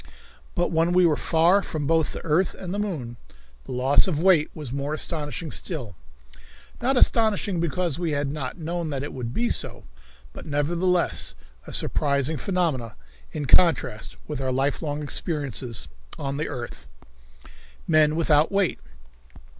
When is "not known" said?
8.31-8.89